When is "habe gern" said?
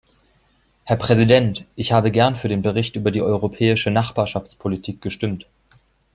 1.91-2.35